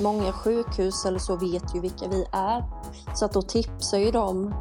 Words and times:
många 0.00 0.32
sjukhus 0.32 1.04
eller 1.04 1.18
så 1.18 1.36
vet 1.36 1.74
ju 1.74 1.80
vilka 1.80 2.08
vi 2.08 2.26
är. 2.32 2.64
Så 3.14 3.24
att 3.24 3.32
då 3.32 3.42
tipsar 3.42 3.98
ju 3.98 4.10
de 4.10 4.54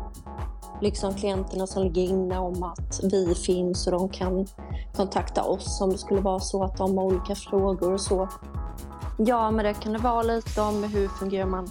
liksom 0.82 1.14
klienterna 1.14 1.68
som 1.68 1.84
ligger 1.84 2.02
inne 2.02 2.38
om 2.38 2.64
att 2.64 3.00
vi 3.04 3.36
finns 3.36 3.88
och 3.88 3.92
de 3.94 4.10
kan 4.10 4.46
kontakta 4.96 5.44
oss 5.44 5.82
om 5.82 5.90
det 5.90 5.98
skulle 5.98 6.22
vara 6.22 6.40
så 6.40 6.64
att 6.64 6.78
de 6.78 6.98
har 6.98 7.06
olika 7.06 7.36
frågor 7.36 7.94
och 7.94 8.02
så. 8.02 8.30
Ja, 9.18 9.52
men 9.52 9.66
det 9.66 9.74
kan 9.74 9.94
det 9.94 10.00
vara 10.00 10.24
lite 10.24 10.62
om 10.62 10.84
hur 10.84 11.08
fungerar 11.08 11.46
man 11.46 11.68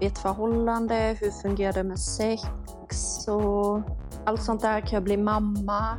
i 0.00 0.06
ett 0.06 0.18
förhållande, 0.18 1.16
hur 1.20 1.30
fungerar 1.30 1.72
det 1.72 1.82
med 1.82 1.98
sex 1.98 3.28
och 3.28 3.80
allt 4.24 4.42
sånt 4.42 4.60
där. 4.60 4.80
Kan 4.80 4.90
jag 4.90 5.02
bli 5.02 5.16
mamma? 5.16 5.96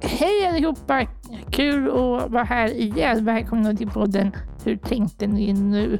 Hej 0.00 0.46
allihopa! 0.48 1.06
Kul 1.50 1.88
att 1.88 2.30
vara 2.30 2.44
här 2.44 2.68
igen. 2.68 3.24
Välkomna 3.24 3.74
till 3.74 3.90
podden 3.90 4.32
hur 4.64 4.76
tänkte 4.76 5.26
ni 5.26 5.52
nu? 5.52 5.98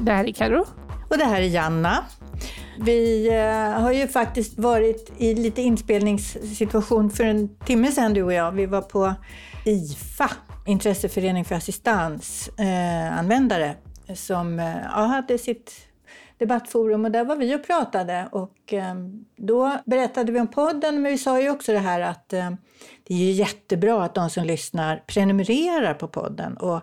Det 0.00 0.12
här 0.12 0.24
är 0.24 0.32
Karo. 0.32 0.64
Och 1.10 1.18
det 1.18 1.24
här 1.24 1.40
är 1.40 1.46
Janna. 1.46 2.04
Vi 2.80 3.28
eh, 3.28 3.80
har 3.82 3.92
ju 3.92 4.08
faktiskt 4.08 4.58
varit 4.58 5.12
i 5.18 5.34
lite 5.34 5.62
inspelningssituation 5.62 7.10
för 7.10 7.24
en 7.24 7.58
timme 7.58 7.92
sedan 7.92 8.14
du 8.14 8.22
och 8.22 8.32
jag. 8.32 8.52
Vi 8.52 8.66
var 8.66 8.82
på 8.82 9.14
IFA, 9.64 10.30
Intresseförening 10.66 11.44
för 11.44 11.54
assistansanvändare, 11.54 13.74
eh, 14.06 14.14
som 14.14 14.58
ja, 14.94 15.00
hade 15.00 15.38
sitt 15.38 15.88
debattforum 16.38 17.04
och 17.04 17.10
där 17.10 17.24
var 17.24 17.36
vi 17.36 17.54
och 17.54 17.66
pratade 17.66 18.28
och 18.32 18.72
eh, 18.72 18.94
då 19.36 19.78
berättade 19.86 20.32
vi 20.32 20.40
om 20.40 20.46
podden 20.46 21.02
men 21.02 21.12
vi 21.12 21.18
sa 21.18 21.40
ju 21.40 21.50
också 21.50 21.72
det 21.72 21.78
här 21.78 22.00
att 22.00 22.32
eh, 22.32 22.50
det 23.06 23.14
är 23.14 23.18
ju 23.18 23.30
jättebra 23.30 24.04
att 24.04 24.14
de 24.14 24.30
som 24.30 24.44
lyssnar 24.44 25.02
prenumererar 25.06 25.94
på 25.94 26.08
podden 26.08 26.56
och 26.56 26.82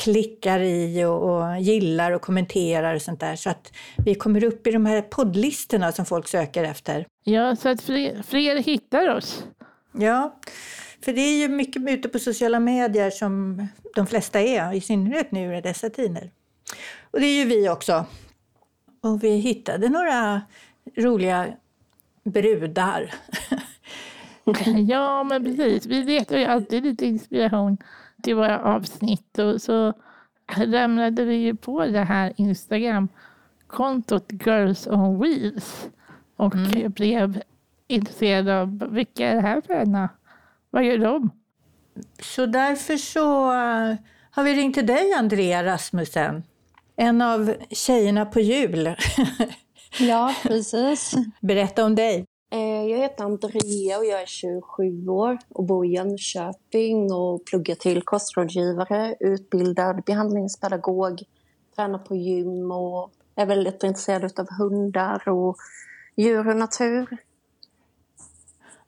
klickar 0.00 0.60
i 0.60 1.04
och, 1.04 1.22
och, 1.22 1.60
gillar 1.60 2.12
och 2.12 2.22
kommenterar 2.22 2.94
och 2.94 3.02
sånt 3.02 3.20
där 3.20 3.36
så 3.36 3.50
att 3.50 3.72
vi 4.04 4.14
kommer 4.14 4.44
upp 4.44 4.66
i 4.66 4.70
de 4.70 4.86
här 4.86 5.02
poddlistorna 5.02 5.92
som 5.92 6.06
folk 6.06 6.28
söker 6.28 6.64
efter. 6.64 7.06
Ja, 7.24 7.56
så 7.56 7.68
att 7.68 7.82
fler, 7.82 8.22
fler 8.22 8.56
hittar 8.56 9.08
oss. 9.08 9.44
Ja, 9.92 10.38
för 11.04 11.12
det 11.12 11.20
är 11.20 11.40
ju 11.40 11.48
mycket 11.48 11.88
ute 11.88 12.08
på 12.08 12.18
sociala 12.18 12.60
medier 12.60 13.10
som 13.10 13.66
de 13.94 14.06
flesta 14.06 14.40
är, 14.40 14.74
i 14.74 14.80
synnerhet 14.80 15.32
nu 15.32 15.56
i 15.56 15.60
dessa 15.60 15.90
tider. 15.90 16.30
Och 17.10 17.20
det 17.20 17.26
är 17.26 17.36
ju 17.36 17.44
vi 17.44 17.68
också. 17.68 18.04
Och 19.00 19.24
vi 19.24 19.36
hittade 19.36 19.88
några 19.88 20.42
roliga 20.96 21.46
brudar. 22.24 23.14
ja, 24.88 25.24
men 25.24 25.44
precis. 25.44 25.86
Vi 25.86 26.04
letar 26.04 26.38
ju 26.38 26.44
alltid 26.44 26.82
lite 26.82 27.06
inspiration 27.06 27.78
till 28.22 28.34
våra 28.34 28.60
avsnitt 28.60 29.38
och 29.38 29.62
så 29.62 29.94
lämnade 30.56 31.24
vi 31.24 31.34
ju 31.34 31.56
på 31.56 31.86
det 31.86 32.04
här 32.04 32.32
Instagram-kontot 32.36 34.32
Girls 34.46 34.86
on 34.86 35.20
Wheels 35.20 35.88
och 36.36 36.54
mm. 36.54 36.90
blev 36.92 37.42
intresserad 37.86 38.48
av 38.48 38.88
vilka 38.90 39.28
är 39.28 39.34
det 39.34 39.40
här 39.40 39.60
för 39.60 39.74
ena? 39.74 40.08
Vad 40.70 40.84
gör 40.84 40.98
de? 40.98 41.30
Så 42.22 42.46
därför 42.46 42.96
så 42.96 43.52
uh, 43.52 43.94
har 44.30 44.44
vi 44.44 44.54
ringt 44.54 44.74
till 44.74 44.86
dig, 44.86 45.12
Andrea 45.12 45.64
Rasmussen. 45.64 46.42
En 46.96 47.22
av 47.22 47.54
tjejerna 47.70 48.26
på 48.26 48.40
jul. 48.40 48.96
ja, 50.00 50.34
precis. 50.42 51.14
Berätta 51.40 51.84
om 51.84 51.94
dig. 51.94 52.26
Eh, 52.52 52.86
jag 52.86 52.98
heter 52.98 53.24
Andrea 53.24 53.98
och 53.98 54.04
jag 54.04 54.22
är 54.22 54.26
27 54.26 55.08
år 55.08 55.38
och 55.48 55.64
bor 55.64 55.86
i 55.86 55.88
Jönköping 55.88 57.12
och 57.12 57.44
pluggar 57.44 57.74
till 57.74 58.02
kostrådgivare, 58.02 59.16
utbildad 59.20 60.02
behandlingspedagog, 60.06 61.22
tränar 61.76 61.98
på 61.98 62.16
gym 62.16 62.70
och 62.70 63.12
är 63.34 63.46
väldigt 63.46 63.82
intresserad 63.82 64.40
av 64.40 64.50
hundar 64.58 65.28
och 65.28 65.56
djur 66.16 66.48
och 66.48 66.56
natur. 66.56 67.16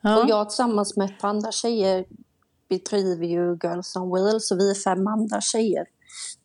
Ja. 0.01 0.23
Och 0.23 0.29
jag 0.29 0.49
tillsammans 0.49 0.97
med 0.97 1.11
ett 1.11 1.21
par 1.21 1.29
andra 1.29 1.53
tjejer 1.53 2.05
bedriver 2.69 3.27
ju 3.27 3.59
Girls 3.63 3.97
on 3.97 4.11
Wheels 4.11 4.51
och 4.51 4.59
vi 4.59 4.71
är 4.71 4.75
fem 4.75 5.07
andra 5.07 5.41
tjejer. 5.41 5.87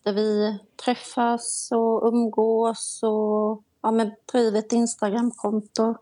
Där 0.03 0.13
vi 0.13 0.59
träffas 0.85 1.69
och 1.71 2.07
umgås 2.07 2.99
och 3.03 3.63
ja, 3.81 3.91
men 3.91 4.11
driver 4.31 4.59
ett 4.59 4.73
Instagramkonto 4.73 5.95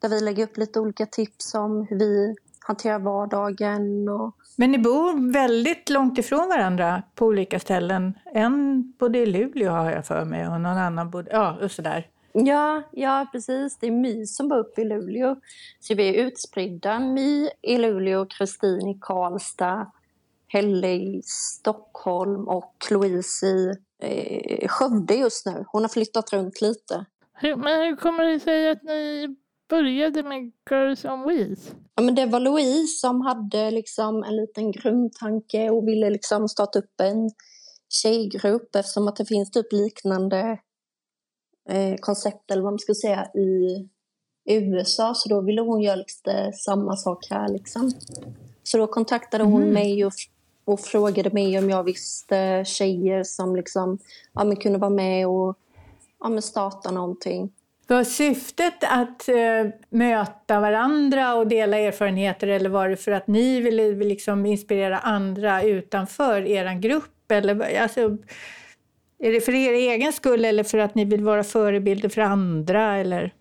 där 0.00 0.08
vi 0.08 0.20
lägger 0.20 0.44
upp 0.44 0.56
lite 0.56 0.80
olika 0.80 1.06
tips 1.06 1.54
om 1.54 1.86
hur 1.90 1.98
vi 1.98 2.34
hanterar 2.60 2.98
vardagen. 2.98 4.08
Och... 4.08 4.34
Men 4.56 4.70
ni 4.70 4.78
bor 4.78 5.32
väldigt 5.32 5.90
långt 5.90 6.18
ifrån 6.18 6.48
varandra 6.48 7.02
på 7.14 7.26
olika 7.26 7.58
ställen. 7.58 8.18
En 8.24 8.92
bodde 8.98 9.18
i 9.18 9.26
Luleå 9.26 9.70
har 9.70 9.90
jag 9.90 10.06
för 10.06 10.24
mig 10.24 10.48
och 10.48 10.60
någon 10.60 10.66
annan 10.66 11.10
bodde... 11.10 11.30
Ja, 11.32 11.58
och 11.62 11.70
sådär. 11.70 12.06
Ja, 12.32 12.82
ja, 12.92 13.26
precis. 13.32 13.78
Det 13.78 13.86
är 13.86 13.90
My 13.90 14.26
som 14.26 14.48
bor 14.48 14.58
uppe 14.58 14.80
i 14.80 14.84
Luleå. 14.84 15.36
Så 15.80 15.94
vi 15.94 16.08
är 16.08 16.26
utspridda. 16.26 16.98
My 16.98 17.50
i 17.62 17.78
Luleå, 17.78 18.26
Kristin 18.26 18.88
i 18.88 18.98
Karlstad, 19.00 19.92
Helle 20.48 20.92
i 20.92 21.22
Stockholm 21.24 22.48
och 22.48 22.74
Louise 22.90 23.46
i 23.46 23.74
eh, 24.02 24.68
Skövde 24.68 25.14
just 25.14 25.46
nu. 25.46 25.64
Hon 25.66 25.82
har 25.82 25.88
flyttat 25.88 26.32
runt 26.32 26.60
lite. 26.60 27.04
Men 27.42 27.80
hur 27.80 27.96
kommer 27.96 28.24
det 28.24 28.40
sig 28.40 28.70
att 28.70 28.82
ni 28.82 29.36
började 29.68 30.22
med 30.22 30.52
Girls 30.70 31.04
on 31.04 31.28
Wheels? 31.28 31.72
Ja, 31.94 32.02
men 32.02 32.14
det 32.14 32.26
var 32.26 32.40
Louise 32.40 33.00
som 33.00 33.20
hade 33.20 33.70
liksom 33.70 34.24
en 34.24 34.36
liten 34.36 34.72
grundtanke 34.72 35.70
och 35.70 35.88
ville 35.88 36.10
liksom 36.10 36.48
starta 36.48 36.78
upp 36.78 37.00
en 37.00 37.30
tjejgrupp 38.02 38.76
eftersom 38.76 39.08
att 39.08 39.16
det 39.16 39.24
finns 39.24 39.50
typ 39.50 39.72
liknande 39.72 40.58
eh, 41.68 41.96
koncept 42.00 42.50
eller 42.50 42.62
vad 42.62 42.72
man 42.72 42.78
ska 42.78 42.94
säga 42.94 43.24
i 43.24 43.88
USA 44.50 45.14
så 45.14 45.28
då 45.28 45.40
ville 45.40 45.60
hon 45.60 45.80
göra 45.80 45.96
lite 45.96 46.52
samma 46.52 46.96
sak 46.96 47.26
här 47.30 47.48
liksom. 47.48 47.90
Så 48.62 48.78
då 48.78 48.86
kontaktade 48.86 49.44
hon 49.44 49.62
mm. 49.62 49.74
mig 49.74 50.04
och, 50.04 50.12
och 50.64 50.80
frågade 50.80 51.30
mig 51.30 51.58
om 51.58 51.70
jag 51.70 51.84
visste 51.84 52.64
tjejer 52.66 53.22
som 53.22 53.56
liksom, 53.56 53.98
ja, 54.32 54.44
men 54.44 54.56
kunde 54.56 54.78
vara 54.78 54.90
med 54.90 55.28
och 55.28 55.58
ja, 56.20 56.28
men 56.28 56.42
starta 56.42 56.90
någonting. 56.90 57.52
Var 57.88 58.04
syftet 58.04 58.84
att 58.84 59.28
eh, 59.28 59.72
möta 59.90 60.60
varandra 60.60 61.34
och 61.34 61.46
dela 61.46 61.78
erfarenheter 61.78 62.46
eller 62.46 62.70
var 62.70 62.88
det 62.88 62.96
för 62.96 63.12
att 63.12 63.26
ni 63.26 63.60
ville 63.60 63.94
liksom 63.94 64.46
inspirera 64.46 64.98
andra 64.98 65.62
utanför 65.62 66.46
er 66.46 66.74
grupp? 66.80 67.32
Eller, 67.32 67.80
alltså, 67.82 68.00
är 69.18 69.32
det 69.32 69.40
för 69.40 69.54
er 69.54 69.72
egen 69.72 70.12
skull 70.12 70.44
eller 70.44 70.64
för 70.64 70.78
att 70.78 70.94
ni 70.94 71.04
vill 71.04 71.24
vara 71.24 71.44
förebilder 71.44 72.08
för 72.08 72.20
andra? 72.20 72.96
Eller 72.96 73.34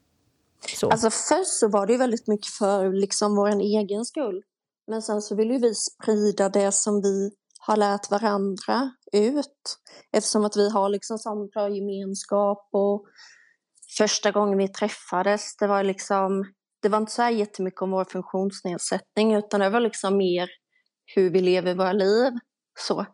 så? 0.75 0.89
Alltså 0.89 1.09
först 1.09 1.59
så 1.59 1.67
var 1.69 1.87
det 1.87 1.97
väldigt 1.97 2.27
mycket 2.27 2.51
för 2.51 2.93
liksom 2.93 3.35
vår 3.35 3.61
egen 3.61 4.05
skull. 4.05 4.43
Men 4.87 5.01
sen 5.01 5.21
så 5.21 5.35
vill 5.35 5.51
ju 5.51 5.59
vi 5.59 5.73
sprida 5.75 6.49
det 6.49 6.71
som 6.71 7.01
vi 7.01 7.31
har 7.59 7.77
lärt 7.77 8.11
varandra 8.11 8.91
ut. 9.13 9.77
Eftersom 10.11 10.45
att 10.45 10.57
vi 10.57 10.69
har 10.69 10.89
liksom 10.89 11.17
samma 11.17 11.45
bra 11.45 11.69
gemenskap 11.69 12.69
och 12.71 13.05
första 13.97 14.31
gången 14.31 14.57
vi 14.57 14.67
träffades, 14.67 15.57
det 15.57 15.67
var 15.67 15.83
liksom, 15.83 16.53
det 16.81 16.89
var 16.89 16.97
inte 16.97 17.11
så 17.11 17.21
här 17.21 17.31
jättemycket 17.31 17.81
om 17.81 17.91
vår 17.91 18.05
funktionsnedsättning 18.05 19.35
utan 19.35 19.59
det 19.59 19.69
var 19.69 19.79
liksom 19.79 20.17
mer 20.17 20.49
hur 21.15 21.29
vi 21.29 21.41
lever 21.41 21.75
våra 21.75 21.93
liv. 21.93 22.33
Så. 22.79 23.05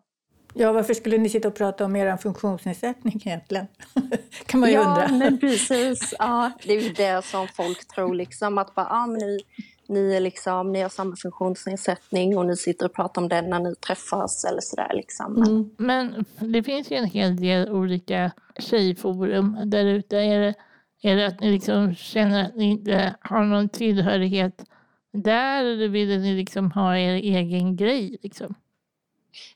Ja, 0.54 0.72
varför 0.72 0.94
skulle 0.94 1.18
ni 1.18 1.30
sitta 1.30 1.48
och 1.48 1.56
prata 1.56 1.86
om 1.86 1.96
er 1.96 2.18
funktionsnedsättning 2.18 3.22
egentligen? 3.26 3.68
kan 4.46 4.60
man 4.60 4.70
ju 4.70 4.76
ja, 4.76 4.90
undra. 4.90 5.18
Men 5.18 5.40
precis, 5.40 6.14
ja, 6.20 6.52
det 6.64 6.74
är 6.74 6.82
ju 6.82 6.94
det 6.94 7.26
som 7.26 7.48
folk 7.48 7.88
tror, 7.88 8.16
liksom, 8.16 8.58
att 8.58 8.76
bara, 8.76 8.88
ah, 8.90 9.08
men 9.08 9.20
ni, 9.20 9.40
ni, 9.88 10.16
är 10.16 10.20
liksom, 10.20 10.72
ni 10.72 10.82
har 10.82 10.90
samma 10.90 11.16
funktionsnedsättning 11.16 12.38
och 12.38 12.46
ni 12.46 12.58
sitter 12.58 12.86
och 12.86 12.94
pratar 12.94 13.22
om 13.22 13.30
det 13.30 13.42
när 13.42 13.60
ni 13.60 13.76
träffas 13.76 14.46
eller 14.46 14.62
sådär. 14.62 14.92
Liksom. 14.94 15.38
Mm. 15.38 15.70
Men 15.78 16.26
det 16.40 16.64
finns 16.64 16.92
ju 16.92 16.96
en 16.96 17.06
hel 17.06 17.36
del 17.36 17.70
olika 17.70 18.32
tjejforum 18.60 19.58
där 19.66 19.86
ute. 19.86 20.18
Är 20.18 20.40
det, 20.40 20.54
är 21.02 21.16
det 21.16 21.28
att 21.28 21.40
ni 21.40 21.52
liksom 21.52 21.96
känner 21.96 22.46
att 22.46 22.56
ni 22.56 22.66
inte 22.66 23.16
har 23.22 23.44
någon 23.44 23.70
tillhörighet 23.70 24.66
där 25.14 25.66
eller 25.66 25.88
vill 25.88 26.22
ni 26.22 26.34
liksom 26.34 26.72
ha 26.72 26.98
er 26.98 27.14
egen 27.14 27.76
grej? 27.76 28.18
Liksom? 28.24 28.56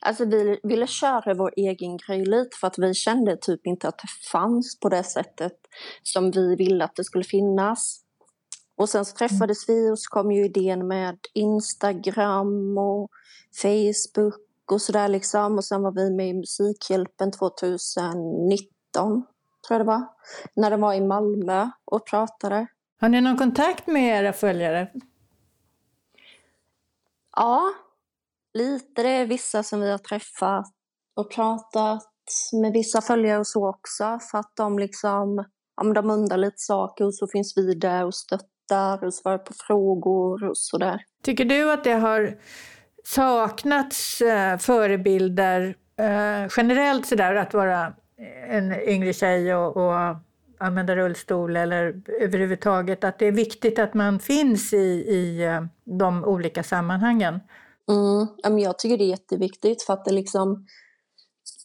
Alltså 0.00 0.24
vi 0.24 0.60
ville 0.62 0.86
köra 0.86 1.34
vår 1.34 1.52
egen 1.56 1.96
grej 1.96 2.24
lite 2.24 2.56
för 2.60 2.66
att 2.66 2.78
vi 2.78 2.94
kände 2.94 3.36
typ 3.36 3.66
inte 3.66 3.88
att 3.88 3.98
det 3.98 4.08
fanns 4.32 4.80
på 4.80 4.88
det 4.88 5.04
sättet 5.04 5.52
som 6.02 6.30
vi 6.30 6.56
ville 6.56 6.84
att 6.84 6.96
det 6.96 7.04
skulle 7.04 7.24
finnas. 7.24 8.00
Och 8.78 8.88
sen 8.88 9.04
så 9.04 9.16
träffades 9.16 9.68
vi 9.68 9.90
och 9.90 9.98
så 9.98 10.10
kom 10.10 10.32
ju 10.32 10.44
idén 10.44 10.88
med 10.88 11.18
Instagram 11.34 12.78
och 12.78 13.10
Facebook 13.62 14.72
och 14.72 14.82
sådär 14.82 15.08
liksom. 15.08 15.56
Och 15.56 15.64
sen 15.64 15.82
var 15.82 15.92
vi 15.92 16.10
med 16.10 16.28
i 16.28 16.34
Musikhjälpen 16.34 17.30
2019, 17.30 18.56
tror 18.96 19.24
jag 19.68 19.80
det 19.80 19.84
var. 19.84 20.06
När 20.54 20.70
det 20.70 20.76
var 20.76 20.94
i 20.94 21.00
Malmö 21.00 21.70
och 21.84 22.06
pratade. 22.06 22.66
Har 23.00 23.08
ni 23.08 23.20
någon 23.20 23.36
kontakt 23.36 23.86
med 23.86 24.24
era 24.24 24.32
följare? 24.32 24.90
Ja, 27.36 27.62
lite. 28.54 29.02
Det 29.02 29.08
är 29.08 29.26
vissa 29.26 29.62
som 29.62 29.80
vi 29.80 29.90
har 29.90 29.98
träffat 29.98 30.66
och 31.14 31.30
pratat 31.30 32.08
med 32.52 32.72
vissa 32.72 33.00
följare 33.00 33.38
och 33.38 33.46
så 33.46 33.68
också 33.68 34.18
för 34.30 34.38
att 34.38 34.56
de 34.56 34.78
liksom, 34.78 35.44
ja 35.76 35.82
men 35.82 35.94
de 35.94 36.10
undrar 36.10 36.36
lite 36.36 36.58
saker 36.58 37.04
och 37.04 37.14
så 37.14 37.26
finns 37.26 37.56
vi 37.56 37.74
där 37.74 38.04
och 38.04 38.14
stöttar 38.14 38.57
och 39.02 39.14
svarar 39.14 39.38
på 39.38 39.52
frågor 39.66 40.44
och 40.44 40.58
sådär. 40.58 41.00
Tycker 41.22 41.44
du 41.44 41.72
att 41.72 41.84
det 41.84 41.92
har 41.92 42.38
saknats 43.04 44.20
eh, 44.20 44.58
förebilder 44.58 45.76
eh, 45.96 46.50
generellt 46.56 47.06
sådär 47.06 47.34
att 47.34 47.54
vara 47.54 47.92
en 48.48 48.80
yngre 48.88 49.12
tjej 49.12 49.54
och, 49.54 49.76
och 49.76 50.16
använda 50.58 50.96
rullstol 50.96 51.56
eller 51.56 52.02
överhuvudtaget 52.20 53.04
att 53.04 53.18
det 53.18 53.26
är 53.26 53.32
viktigt 53.32 53.78
att 53.78 53.94
man 53.94 54.18
finns 54.18 54.72
i, 54.72 55.04
i 55.08 55.44
eh, 55.44 55.64
de 55.84 56.24
olika 56.24 56.62
sammanhangen? 56.62 57.40
Mm, 57.88 58.58
jag 58.58 58.78
tycker 58.78 58.98
det 58.98 59.04
är 59.04 59.10
jätteviktigt 59.10 59.82
för 59.82 59.92
att 59.92 60.04
det 60.04 60.12
liksom 60.12 60.66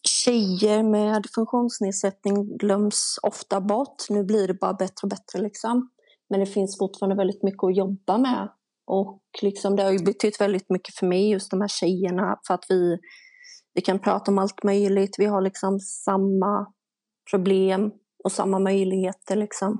tjejer 0.03 0.83
med 0.83 1.25
funktionsnedsättning 1.35 2.57
glöms 2.57 3.19
ofta 3.23 3.61
bort. 3.61 4.09
Nu 4.09 4.23
blir 4.23 4.47
det 4.47 4.53
bara 4.53 4.73
bättre 4.73 5.05
och 5.05 5.09
bättre 5.09 5.39
liksom. 5.39 5.89
Men 6.33 6.39
det 6.39 6.45
finns 6.45 6.77
fortfarande 6.77 7.15
väldigt 7.15 7.43
mycket 7.43 7.63
att 7.63 7.77
jobba 7.77 8.17
med. 8.17 8.49
Och 8.87 9.21
liksom, 9.41 9.75
det 9.75 9.83
har 9.83 9.91
ju 9.91 10.03
betytt 10.03 10.41
väldigt 10.41 10.69
mycket 10.69 10.95
för 10.95 11.07
mig, 11.07 11.31
just 11.31 11.51
de 11.51 11.61
här 11.61 11.67
tjejerna, 11.67 12.39
för 12.47 12.53
att 12.53 12.65
vi, 12.69 12.97
vi 13.73 13.81
kan 13.81 13.99
prata 13.99 14.31
om 14.31 14.37
allt 14.37 14.63
möjligt. 14.63 15.15
Vi 15.17 15.25
har 15.25 15.41
liksom 15.41 15.79
samma 15.79 16.67
problem 17.31 17.91
och 18.23 18.31
samma 18.31 18.59
möjligheter. 18.59 19.35
Liksom. 19.35 19.79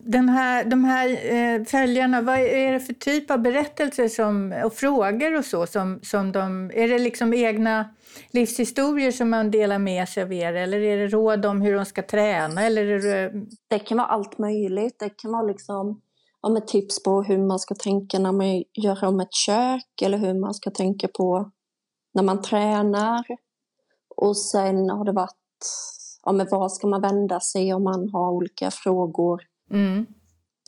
Den 0.00 0.28
här, 0.28 0.64
de 0.64 0.84
här 0.84 1.08
eh, 1.08 1.64
följarna, 1.64 2.22
vad 2.22 2.38
är 2.38 2.72
det 2.72 2.80
för 2.80 2.92
typ 2.92 3.30
av 3.30 3.38
berättelser 3.38 4.08
som, 4.08 4.62
och 4.64 4.72
frågor 4.72 5.36
och 5.36 5.44
så? 5.44 5.66
Som, 5.66 6.00
som 6.02 6.32
de, 6.32 6.70
är 6.74 6.88
det 6.88 6.98
liksom 6.98 7.34
egna 7.34 7.94
livshistorier 8.30 9.10
som 9.10 9.30
man 9.30 9.50
delar 9.50 9.78
med 9.78 10.08
sig 10.08 10.22
av 10.22 10.32
er 10.32 10.54
eller 10.54 10.80
är 10.80 10.96
det 10.96 11.06
råd 11.06 11.46
om 11.46 11.60
hur 11.60 11.74
de 11.74 11.84
ska 11.84 12.02
träna? 12.02 12.62
Eller 12.62 12.84
det... 12.84 13.32
det 13.68 13.78
kan 13.78 13.98
vara 13.98 14.08
allt 14.08 14.38
möjligt. 14.38 14.98
Det 14.98 15.10
kan 15.10 15.32
vara 15.32 15.42
liksom, 15.42 16.00
ja, 16.42 16.48
med 16.48 16.66
tips 16.66 17.02
på 17.02 17.22
hur 17.22 17.38
man 17.38 17.58
ska 17.58 17.74
tänka 17.74 18.18
när 18.18 18.32
man 18.32 18.64
gör 18.74 19.04
om 19.04 19.20
ett 19.20 19.34
kök 19.46 20.02
eller 20.02 20.18
hur 20.18 20.34
man 20.34 20.54
ska 20.54 20.70
tänka 20.70 21.08
på 21.08 21.50
när 22.14 22.22
man 22.22 22.42
tränar. 22.42 23.24
Och 24.16 24.36
sen 24.36 24.90
har 24.90 25.04
det 25.04 25.12
varit 25.12 25.34
ja, 26.24 26.32
men 26.32 26.46
var 26.50 26.68
ska 26.68 26.86
man 26.86 27.00
vända 27.00 27.40
sig 27.40 27.74
om 27.74 27.84
man 27.84 28.08
har 28.12 28.30
olika 28.30 28.70
frågor. 28.70 29.42
Mm. 29.70 30.06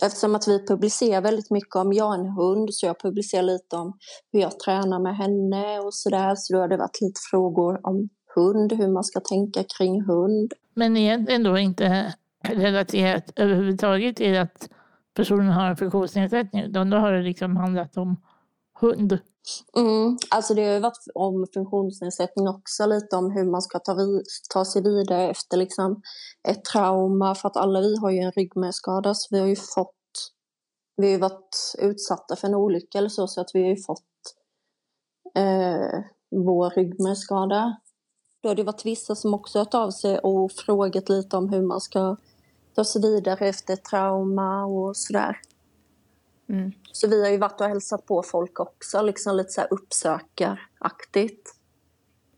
Eftersom 0.03 0.35
att 0.35 0.49
vi 0.49 0.67
publicerar 0.67 1.21
väldigt 1.21 1.51
mycket 1.51 1.77
om 1.77 1.93
jag 1.93 2.15
en 2.15 2.29
hund 2.29 2.75
så 2.75 2.87
jag 2.87 3.01
publicerar 3.01 3.43
lite 3.43 3.77
om 3.77 3.99
hur 4.33 4.41
jag 4.41 4.61
tränar 4.61 4.99
med 4.99 5.17
henne 5.17 5.79
och 5.79 5.95
sådär. 5.95 6.35
Så 6.37 6.55
då 6.55 6.61
har 6.61 6.69
det 6.69 6.77
varit 6.77 7.01
lite 7.01 7.21
frågor 7.31 7.87
om 7.87 8.09
hund, 8.35 8.73
hur 8.73 8.89
man 8.89 9.05
ska 9.05 9.21
tänka 9.21 9.65
kring 9.79 10.03
hund. 10.03 10.53
Men 10.75 10.97
egentligen 10.97 11.43
då 11.43 11.59
inte 11.59 12.15
relaterat 12.43 13.33
överhuvudtaget 13.37 14.17
till 14.17 14.39
att 14.39 14.69
personen 15.15 15.49
har 15.49 15.71
en 15.71 15.77
funktionsnedsättning 15.77 16.63
utan 16.63 16.91
då 16.91 16.97
har 16.97 17.13
det 17.13 17.23
liksom 17.23 17.57
handlat 17.57 17.97
om 17.97 18.17
hund. 18.81 19.19
Mm, 19.77 20.19
alltså 20.31 20.55
det 20.55 20.65
har 20.65 20.75
ju 20.75 20.81
varit 20.81 21.05
om 21.15 21.47
funktionsnedsättning 21.55 22.49
också, 22.49 22.87
lite 22.87 23.17
om 23.17 23.31
hur 23.31 23.45
man 23.45 23.63
ska 23.63 23.79
ta, 23.79 23.95
vid, 23.95 24.23
ta 24.55 24.65
sig 24.65 24.83
vidare 24.83 25.31
efter 25.31 25.57
liksom 25.57 26.03
ett 26.49 26.65
trauma. 26.65 27.35
För 27.35 27.49
att 27.49 27.57
alla 27.57 27.81
vi 27.81 27.97
har 27.97 28.11
ju 28.11 28.19
en 28.19 28.33
ryggmärgsskada, 28.33 29.15
så 29.15 29.29
vi 29.31 29.41
har 29.41 29.47
ju 29.47 29.57
fått, 29.57 29.97
vi 30.97 31.07
har 31.07 31.13
ju 31.13 31.19
varit 31.19 31.75
utsatta 31.79 32.37
för 32.37 32.49
en 32.49 32.55
olycka 32.55 32.99
eller 32.99 33.09
så, 33.09 33.27
så 33.27 33.41
att 33.41 33.51
vi 33.55 33.63
har 33.63 33.69
ju 33.69 33.83
fått 33.83 34.05
eh, 35.35 36.01
vår 36.31 36.71
ryggmärgsskada. 36.71 37.77
Då 38.43 38.49
har 38.49 38.57
det 38.57 38.63
varit 38.63 38.87
vissa 38.87 39.15
som 39.15 39.35
också 39.35 39.59
hört 39.59 39.75
av 39.75 39.91
sig 39.91 40.19
och 40.19 40.53
frågat 40.53 41.09
lite 41.09 41.37
om 41.37 41.49
hur 41.49 41.63
man 41.63 41.81
ska 41.81 42.17
ta 42.75 42.85
sig 42.85 43.03
vidare 43.03 43.49
efter 43.49 43.75
ett 43.75 43.85
trauma 43.85 44.65
och 44.65 44.97
sådär. 44.97 45.37
Mm. 46.51 46.73
Så 46.93 47.09
vi 47.09 47.23
har 47.23 47.31
ju 47.31 47.39
varit 47.39 47.61
och 47.61 47.67
hälsat 47.67 48.07
på 48.07 48.23
folk 48.23 48.61
också, 48.61 49.03
liksom 49.03 49.37
lite 49.37 49.51
så 49.51 49.61
här 49.61 49.73
uppsökaraktigt. 49.73 51.55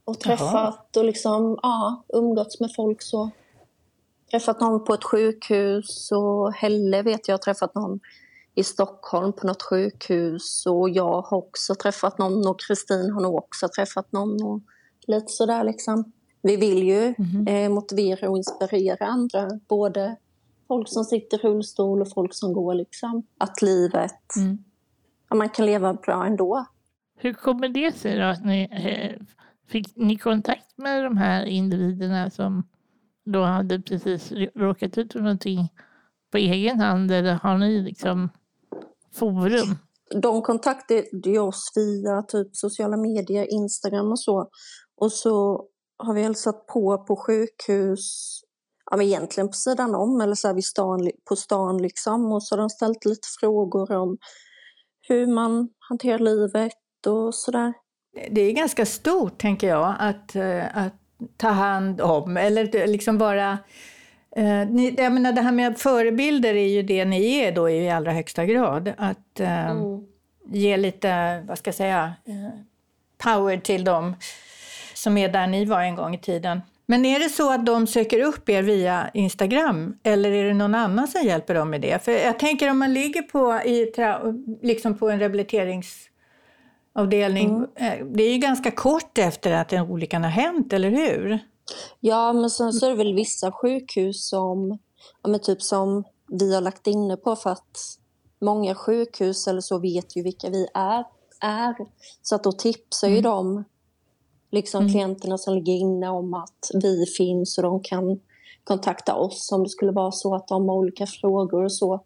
Och 0.05 0.21
träffat 0.21 0.51
Jaha. 0.53 1.01
och 1.01 1.05
liksom, 1.05 1.59
ja, 1.63 2.05
umgåtts 2.09 2.61
med 2.61 2.75
folk 2.77 3.03
så. 3.03 3.31
Träffat 4.31 4.61
någon 4.61 4.85
på 4.85 4.95
ett 4.95 5.05
sjukhus 5.05 6.13
och 6.13 6.53
Helle 6.53 7.03
vet 7.03 7.29
jag 7.29 7.33
har 7.33 7.39
träffat 7.39 7.75
någon 7.75 8.01
i 8.55 8.65
Stockholm 8.65 9.33
på 9.33 9.47
något 9.47 9.63
sjukhus 9.63 10.67
och 10.67 10.91
jag 10.91 11.23
har 11.23 11.39
också 11.39 11.75
träffat 11.75 12.19
någon 12.19 12.47
och 12.47 12.61
Kristin 12.61 13.11
har 13.11 13.21
nog 13.21 13.35
också 13.35 13.69
träffat 13.69 14.13
någon 14.13 14.43
och 14.43 14.61
lite 15.07 15.33
sådär 15.33 15.65
liksom. 15.65 16.13
Vi 16.43 16.57
vill 16.57 16.83
ju 16.83 17.15
mm. 17.19 17.47
eh, 17.47 17.75
motivera 17.75 18.31
och 18.31 18.37
inspirera 18.37 19.07
andra, 19.07 19.49
både 19.69 20.17
folk 20.69 20.89
som 20.89 21.05
sitter 21.05 21.39
i 21.39 21.41
rullstol 21.41 22.01
och 22.01 22.13
folk 22.15 22.35
som 22.35 22.53
går. 22.53 22.75
Liksom. 22.75 23.27
Att 23.39 23.63
livet, 23.63 24.37
mm. 24.37 24.65
att 25.29 25.39
man 25.39 25.49
kan 25.49 25.67
leva 25.67 25.95
bra 25.95 26.27
ändå. 26.27 26.67
Hur 27.17 27.33
kommer 27.33 27.69
det 27.69 27.97
sig 27.97 28.19
då 28.19 28.25
att 28.25 28.45
ni 28.45 28.69
eh, 28.71 29.27
fick 29.69 29.97
ni 29.97 30.19
kontakt 30.19 30.79
med 30.79 31.05
de 31.05 31.17
här 31.17 31.45
individerna 31.45 32.31
som 32.31 32.63
då 33.25 33.43
hade 33.43 33.81
precis 33.81 34.33
råkat 34.55 34.99
ut 34.99 35.13
för 35.13 35.21
någonting 35.21 35.69
på 36.31 36.39
egen 36.39 36.81
hand 36.81 37.11
eller 37.11 37.35
har 37.35 37.59
ni 37.59 37.81
liksom 37.83 38.29
forum? 39.13 39.77
De 40.15 40.43
kontaktade 40.43 41.39
oss 41.39 41.73
via 41.77 42.23
typ 42.23 42.57
sociala 42.57 42.97
medier, 42.97 43.53
Instagram 43.53 44.11
och 44.11 44.21
så. 44.21 44.49
Och 44.97 45.13
så 45.13 45.67
har 45.99 46.15
vi 46.15 46.23
hälsat 46.23 46.67
på 46.67 46.99
på 46.99 47.17
sjukhus 47.17 48.41
ja, 48.93 48.97
men 48.97 49.07
egentligen 49.07 49.49
på 49.49 49.53
sidan 49.53 49.95
om 49.95 50.21
eller 50.21 50.35
så 50.35 50.49
här 50.49 50.55
vid 50.55 50.65
stan, 50.65 51.11
på 51.29 51.37
stan 51.37 51.83
liksom. 51.83 52.33
Och 52.33 52.43
så 52.43 52.55
har 52.55 52.61
de 52.61 52.71
ställt 52.71 53.05
lite 53.05 53.29
frågor 53.41 53.93
om 53.93 54.19
hur 55.09 55.27
man 55.27 55.69
hanterar 55.79 56.19
livet 56.19 56.73
och 57.07 57.35
sådär. 57.35 57.73
Det 58.31 58.41
är 58.41 58.53
ganska 58.53 58.87
stort, 58.87 59.39
tänker 59.39 59.69
jag, 59.69 59.95
att, 59.99 60.37
eh, 60.37 60.77
att 60.77 60.95
ta 61.37 61.49
hand 61.49 62.01
om 62.01 62.37
eller 62.37 62.87
liksom 62.87 63.19
vara 63.19 63.59
Eh, 64.37 64.67
ni, 64.69 64.95
jag 64.99 65.13
menar, 65.13 65.33
det 65.33 65.41
här 65.41 65.53
med 65.53 65.79
förebilder 65.79 66.55
är 66.55 66.69
ju 66.69 66.83
det 66.83 67.05
ni 67.05 67.37
är 67.37 67.53
då 67.53 67.71
i 67.71 67.91
allra 67.91 68.13
högsta 68.13 68.45
grad. 68.45 68.93
Att 68.99 69.41
eh, 69.41 69.71
mm. 69.71 70.07
ge 70.51 70.77
lite, 70.77 71.41
vad 71.49 71.59
ska 71.59 71.69
jag 71.69 71.75
säga, 71.75 72.15
eh, 72.25 72.59
power 73.19 73.57
till 73.57 73.85
dem 73.85 74.17
som 74.95 75.17
är 75.17 75.29
där 75.29 75.47
ni 75.47 75.65
var 75.65 75.83
en 75.83 75.97
gång 75.97 76.15
i 76.15 76.19
tiden. 76.19 76.61
Men 76.87 77.05
är 77.05 77.19
det 77.19 77.29
så 77.29 77.53
att 77.53 77.67
de 77.67 77.87
söker 77.87 78.21
upp 78.21 78.49
er 78.49 78.63
via 78.63 79.11
Instagram 79.15 79.97
eller 80.03 80.31
är 80.31 80.45
det 80.45 80.55
någon 80.55 80.75
annan 80.75 81.09
som 81.09 81.23
hjälper 81.23 81.55
dem 81.55 81.71
med 81.71 81.81
det? 81.81 82.05
För 82.05 82.13
jag 82.13 82.39
tänker 82.39 82.71
om 82.71 82.79
man 82.79 82.95
ligger 82.95 83.23
på, 83.23 83.55
i, 83.55 83.93
liksom 84.63 84.99
på 84.99 85.11
en 85.11 85.19
rehabiliteringsavdelning, 85.19 87.51
mm. 87.51 87.69
Eh, 87.75 88.07
det 88.07 88.23
är 88.23 88.33
ju 88.33 88.39
ganska 88.39 88.71
kort 88.71 89.19
efter 89.19 89.53
att 89.53 89.73
en 89.73 89.91
olyckan 89.91 90.25
har 90.25 90.31
hänt, 90.31 90.73
eller 90.73 90.91
hur? 90.91 91.39
Ja, 92.01 92.33
men 92.33 92.51
sen 92.51 92.73
så 92.73 92.87
är 92.87 92.91
det 92.91 92.97
väl 92.97 93.15
vissa 93.15 93.53
sjukhus 93.53 94.29
som, 94.29 94.79
ja, 95.23 95.39
typ 95.39 95.63
som 95.63 96.05
vi 96.29 96.55
har 96.55 96.61
lagt 96.61 96.87
inne 96.87 97.17
på 97.17 97.37
för 97.37 97.51
att 97.51 97.99
många 98.41 98.75
sjukhus 98.75 99.47
eller 99.47 99.61
så 99.61 99.79
vet 99.79 100.17
ju 100.17 100.23
vilka 100.23 100.51
vi 100.51 100.69
är. 100.75 101.05
är. 101.41 101.75
Så 102.23 102.35
att 102.35 102.45
då 102.45 102.53
tipsar 102.53 103.09
ju 103.09 103.19
mm. 103.19 103.23
de 103.23 103.65
liksom 104.53 104.81
mm. 104.81 104.93
klienterna 104.93 105.39
som 105.39 105.55
ligger 105.55 105.73
inne 105.73 106.09
om 106.09 106.35
att 106.35 106.71
vi 106.75 107.07
finns 107.07 107.59
och 107.59 107.65
de 107.65 107.81
kan 107.81 108.21
kontakta 108.65 109.15
oss 109.15 109.53
om 109.53 109.63
det 109.63 109.69
skulle 109.69 109.93
vara 109.93 110.13
så 110.13 110.35
att 110.35 110.49
de 110.49 110.69
har 110.69 110.77
olika 110.77 111.07
frågor 111.07 111.65
och 111.65 111.73
så. 111.73 112.01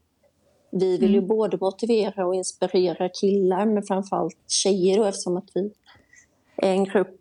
Vi 0.70 0.98
vill 0.98 1.10
ju 1.10 1.18
mm. 1.18 1.28
både 1.28 1.58
motivera 1.60 2.26
och 2.26 2.34
inspirera 2.34 3.08
killar 3.08 3.66
men 3.66 3.82
framförallt 3.82 4.50
tjejer 4.50 4.98
då, 4.98 5.04
eftersom 5.04 5.36
att 5.36 5.50
vi 5.54 5.72
är 6.56 6.70
en 6.70 6.84
grupp 6.84 7.20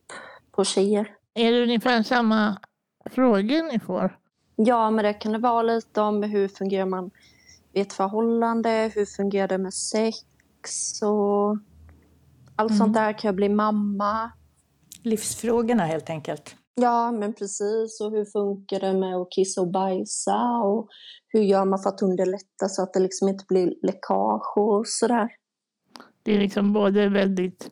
på 0.52 0.64
tjejer. 0.64 1.08
Är 1.34 1.52
det 1.52 1.64
ungefär 1.64 2.04
samma 2.04 2.58
frågor 3.06 3.72
ni 3.72 3.80
får? 3.80 4.18
Ja, 4.56 4.92
men 4.92 5.06
det 5.06 5.14
kan 5.14 5.32
det 5.32 5.38
vara 5.38 5.62
lite 5.62 6.02
om 6.02 6.24
hur 6.24 6.48
fungerar 6.48 6.86
man 6.86 7.12
i 7.74 7.80
ett 7.82 7.94
förhållande, 7.94 8.92
hur 8.96 9.06
fungerar 9.06 9.48
det 9.48 9.58
med 9.58 9.74
sex 9.74 10.22
och 11.02 11.58
allt 12.56 12.72
mm. 12.72 12.78
sånt 12.78 12.94
där. 12.94 13.14
Kan 13.14 13.28
jag 13.28 13.36
bli 13.36 13.50
mamma? 13.50 14.32
Livsfrågorna 15.06 15.86
helt 15.86 16.10
enkelt. 16.10 16.56
Ja, 16.76 17.12
men 17.12 17.34
precis. 17.34 18.02
Och 18.02 18.12
hur 18.12 18.26
funkar 18.26 18.80
det 18.80 18.94
med 18.94 19.16
att 19.16 19.32
kissa 19.32 19.62
och 19.62 19.72
bajsa? 19.72 20.38
Och 20.64 20.88
hur 21.28 21.42
gör 21.42 21.66
man 21.66 21.80
för 21.80 21.90
att 21.90 22.02
underlätta 22.02 22.70
så 22.70 22.84
att 22.84 22.94
det 22.94 23.00
liksom 23.00 23.28
inte 23.28 23.46
blir 23.48 23.74
läckage 23.82 24.58
och 24.58 24.88
sådär? 24.88 25.30
Det 26.24 26.36
är 26.36 26.40
liksom 26.40 26.74
både 26.74 27.10
väldigt 27.10 27.72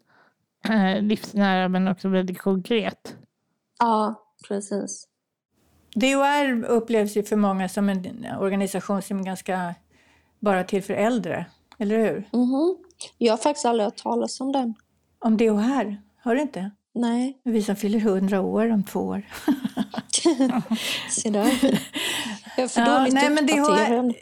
eh, 0.69 1.01
livsnära 1.01 1.69
men 1.69 1.87
också 1.87 2.09
väldigt 2.09 2.39
konkret. 2.39 3.15
Ja, 3.79 4.15
precis. 4.47 5.07
DHR 5.95 6.65
upplevs 6.65 7.17
ju 7.17 7.23
för 7.23 7.35
många 7.35 7.69
som 7.69 7.89
en 7.89 8.25
organisation 8.39 9.01
som 9.01 9.19
är 9.19 9.23
ganska 9.23 9.75
bara 10.39 10.63
till 10.63 10.83
för 10.83 10.93
äldre, 10.93 11.45
eller 11.77 11.97
hur? 11.97 12.29
Mm 12.33 12.45
-hmm. 12.45 12.75
Jag 13.17 13.33
har 13.33 13.37
faktiskt 13.37 13.65
aldrig 13.65 13.85
hört 13.85 13.97
talas 13.97 14.41
om 14.41 14.51
den. 14.51 14.73
Om 15.19 15.37
DHR? 15.37 16.01
Har 16.21 16.35
du 16.35 16.41
inte? 16.41 16.71
Nej. 16.95 17.41
Vi 17.43 17.63
som 17.63 17.75
fyller 17.75 17.99
100 17.99 18.41
år 18.41 18.71
om 18.71 18.83
två 18.83 18.99
år. 18.99 19.21
Se 21.09 21.29
där. 21.29 21.79
Jag 22.57 22.71
för 22.71 22.81
Ja, 22.81 23.07
nej, 23.11 23.29
men 23.29 23.45
DHR. 23.45 24.13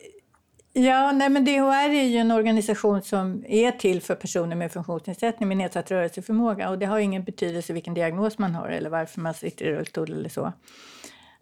Ja, 0.74 1.12
nej, 1.12 1.30
men 1.30 1.46
DHR 1.46 1.90
är 1.90 2.04
ju 2.04 2.18
en 2.18 2.32
organisation 2.32 3.02
som 3.02 3.46
är 3.48 3.72
till 3.72 4.02
för 4.02 4.16
personer 4.16 4.56
med 4.56 4.72
funktionsnedsättning 4.72 5.48
med 5.48 5.58
nedsatt 5.58 5.92
rörelseförmåga. 5.92 6.70
Och 6.70 6.80
det 6.80 6.86
har 6.86 7.00
ingen 7.00 7.24
betydelse 7.24 7.74
vilken 7.74 7.94
diagnos 7.94 8.38
man 8.38 8.56
har 8.56 8.70
eller 8.70 8.90
varför 8.90 9.22
man 9.22 9.34
sitter 9.34 9.66
i 9.66 9.72
rullstol 9.72 10.12
eller 10.12 10.30
så. 10.30 10.54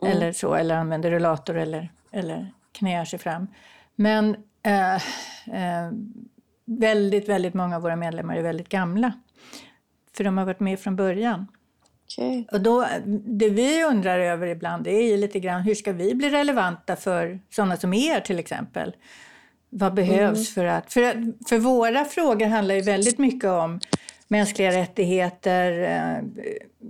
Eller 0.05 0.31
så, 0.31 0.53
eller 0.53 0.75
använder 0.75 1.11
rullator 1.11 1.57
eller, 1.57 1.91
eller 2.11 2.53
knäar 2.71 3.05
sig 3.05 3.19
fram. 3.19 3.47
Men 3.95 4.35
eh, 4.63 4.95
eh, 4.95 5.91
väldigt, 6.65 7.29
väldigt 7.29 7.53
många 7.53 7.75
av 7.75 7.81
våra 7.81 7.95
medlemmar 7.95 8.35
är 8.35 8.41
väldigt 8.41 8.69
gamla. 8.69 9.13
För 10.19 10.23
de 10.23 10.37
har 10.37 10.45
varit 10.45 10.59
med 10.59 10.79
från 10.79 10.95
början. 10.95 11.47
Okej. 12.05 12.47
Och 12.51 12.61
då, 12.61 12.85
det 13.25 13.49
vi 13.49 13.83
undrar 13.83 14.19
över 14.19 14.47
ibland 14.47 14.83
det 14.83 14.91
är 14.91 15.07
ju 15.07 15.17
lite 15.17 15.39
grann 15.39 15.61
hur 15.61 15.75
ska 15.75 15.91
vi 15.91 16.15
bli 16.15 16.29
relevanta 16.29 16.95
för 16.95 17.39
sådana 17.49 17.77
som 17.77 17.93
er 17.93 18.19
till 18.19 18.39
exempel? 18.39 18.95
Vad 19.69 19.93
behövs 19.93 20.53
för 20.53 20.65
att... 20.65 20.93
För, 20.93 21.33
för 21.49 21.57
våra 21.57 22.05
frågor 22.05 22.45
handlar 22.45 22.75
ju 22.75 22.81
väldigt 22.81 23.17
mycket 23.17 23.49
om 23.49 23.79
mänskliga 24.27 24.71
rättigheter, 24.71 25.81
eh, 25.81 26.23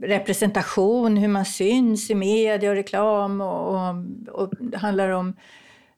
representation, 0.07 1.17
hur 1.17 1.27
man 1.27 1.45
syns 1.45 2.09
i 2.09 2.15
media 2.15 2.69
och 2.69 2.75
reklam 2.75 3.41
och, 3.41 3.69
och, 3.69 3.95
och 4.41 4.53
det 4.59 4.77
handlar 4.77 5.09
om 5.09 5.35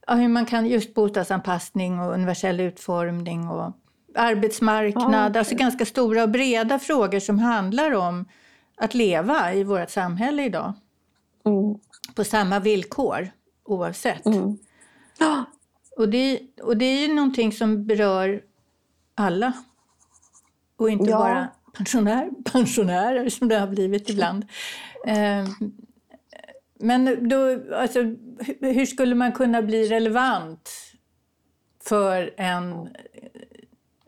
ja, 0.08 0.14
hur 0.14 0.28
man 0.28 0.46
kan 0.46 0.68
just 0.68 0.94
bostadsanpassning 0.94 2.00
och 2.00 2.14
universell 2.14 2.60
utformning 2.60 3.50
och 3.50 3.74
arbetsmarknad. 4.15 5.13
Ja, 5.13 5.27
okej. 5.30 5.39
Alltså 5.39 5.56
ganska 5.56 5.86
stora 5.86 6.24
och 6.24 6.30
breda 6.30 6.80
frågor 6.80 7.20
som 7.20 7.39
handlar 7.39 7.91
om 7.91 8.25
att 8.77 8.94
leva 8.94 9.53
i 9.53 9.63
vårt 9.63 9.89
samhälle 9.89 10.44
idag 10.46 10.74
Mm. 11.46 11.75
på 12.15 12.24
samma 12.24 12.60
villkor 12.60 13.32
oavsett. 13.63 14.25
Mm. 14.25 14.58
Ja, 15.20 15.46
Och, 15.98 16.10
det, 16.10 16.39
och 16.62 16.77
det 16.77 16.86
är 16.86 17.08
ju 17.08 17.13
någonting 17.13 17.51
som 17.51 17.86
berör 17.86 18.41
alla. 19.15 19.53
Och 20.77 20.89
inte 20.89 21.10
Ja. 21.10 21.18
bara 21.18 21.48
pensionär, 21.74 22.30
pensionärer 22.51 23.30
som 23.30 23.48
det 23.48 23.60
har 23.60 23.68
blivit 23.68 24.10
ibland. 24.10 24.46
Eh, 25.08 25.48
Men 26.84 27.30
då, 27.30 27.60
alltså, 27.75 28.00
hur 28.60 28.86
skulle 28.86 29.15
man 29.15 29.32
kunna 29.32 29.62
bli 29.62 29.88
relevant 29.88 30.70
för 31.84 32.34
en 32.38 32.89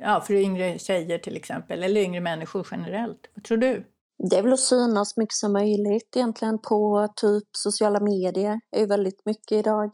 Ja, 0.05 0.21
för 0.21 0.33
yngre 0.33 0.79
tjejer 0.79 1.17
till 1.17 1.35
exempel, 1.35 1.83
eller 1.83 2.01
yngre 2.01 2.21
människor 2.21 2.67
generellt. 2.71 3.29
Vad 3.35 3.43
tror 3.43 3.57
du? 3.57 3.85
Det 4.29 4.37
är 4.37 4.43
väl 4.43 4.53
att 4.53 4.59
synas 4.59 5.17
mycket 5.17 5.35
som 5.35 5.53
möjligt 5.53 6.15
egentligen 6.15 6.59
på 6.59 7.07
typ 7.15 7.43
sociala 7.51 7.99
medier. 7.99 8.59
är 8.71 8.79
ju 8.79 8.85
väldigt 8.85 9.25
mycket 9.25 9.51
idag. 9.51 9.89